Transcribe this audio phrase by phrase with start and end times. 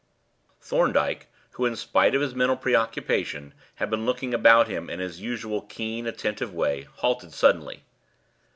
[0.59, 5.21] Thorndyke, who, in spite of his mental preoccupation, had been looking about him in his
[5.21, 7.83] usual keen, attentive way, halted suddenly.